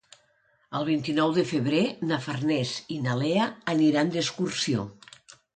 El 0.79 0.85
vint-i-nou 0.87 1.33
de 1.35 1.43
febrer 1.49 1.83
na 2.13 2.19
Farners 2.29 2.73
i 2.97 2.97
na 3.05 3.21
Lea 3.23 3.47
aniran 3.75 4.11
d'excursió. 4.17 4.89